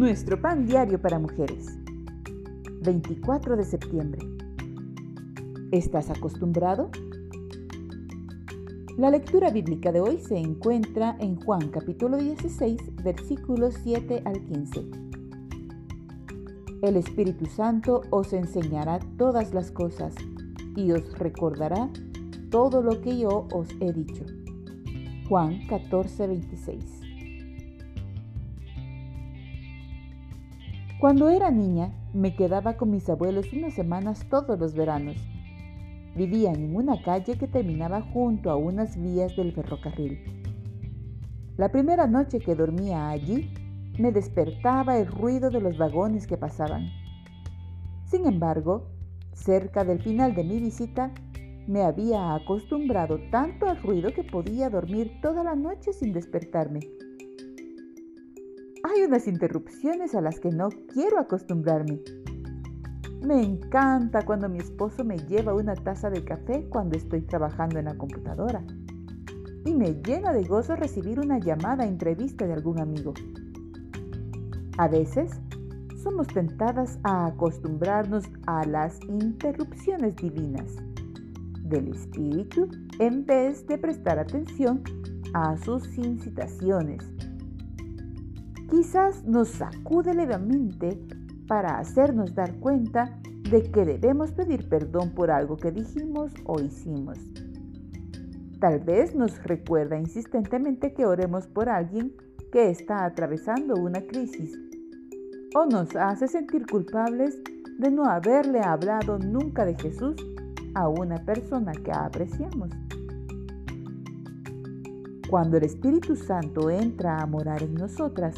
[0.00, 1.76] Nuestro pan diario para mujeres.
[2.80, 4.26] 24 de septiembre.
[5.72, 6.90] ¿Estás acostumbrado?
[8.96, 14.86] La lectura bíblica de hoy se encuentra en Juan capítulo 16 versículos 7 al 15.
[16.80, 20.14] El Espíritu Santo os enseñará todas las cosas
[20.76, 21.90] y os recordará
[22.50, 24.24] todo lo que yo os he dicho.
[25.28, 27.09] Juan 14, 26.
[31.00, 35.16] Cuando era niña, me quedaba con mis abuelos unas semanas todos los veranos.
[36.14, 40.18] Vivía en una calle que terminaba junto a unas vías del ferrocarril.
[41.56, 43.50] La primera noche que dormía allí,
[43.98, 46.90] me despertaba el ruido de los vagones que pasaban.
[48.04, 48.90] Sin embargo,
[49.32, 51.12] cerca del final de mi visita,
[51.66, 56.80] me había acostumbrado tanto al ruido que podía dormir toda la noche sin despertarme.
[58.82, 62.00] Hay unas interrupciones a las que no quiero acostumbrarme.
[63.22, 67.84] Me encanta cuando mi esposo me lleva una taza de café cuando estoy trabajando en
[67.84, 68.64] la computadora.
[69.66, 73.12] Y me llena de gozo recibir una llamada entrevista de algún amigo.
[74.78, 75.30] A veces
[76.02, 80.76] somos tentadas a acostumbrarnos a las interrupciones divinas
[81.64, 82.66] del espíritu
[82.98, 84.82] en vez de prestar atención
[85.34, 87.04] a sus incitaciones
[88.70, 90.98] quizás nos sacude levemente
[91.48, 97.18] para hacernos dar cuenta de que debemos pedir perdón por algo que dijimos o hicimos.
[98.60, 102.14] Tal vez nos recuerda insistentemente que oremos por alguien
[102.52, 104.56] que está atravesando una crisis
[105.54, 107.42] o nos hace sentir culpables
[107.78, 110.14] de no haberle hablado nunca de Jesús
[110.74, 112.70] a una persona que apreciamos.
[115.30, 118.34] Cuando el Espíritu Santo entra a morar en nosotras,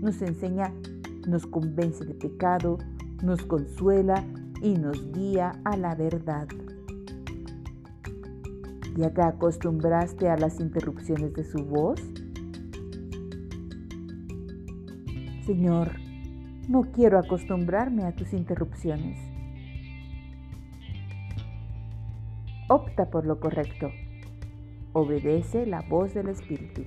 [0.00, 0.74] nos enseña,
[1.28, 2.78] nos convence de pecado,
[3.22, 4.24] nos consuela
[4.60, 6.48] y nos guía a la verdad.
[8.96, 12.00] ¿Ya te acostumbraste a las interrupciones de su voz?
[15.46, 15.92] Señor,
[16.68, 19.16] no quiero acostumbrarme a tus interrupciones.
[22.68, 23.92] Opta por lo correcto.
[24.94, 26.84] Obedece la voz del Espíritu.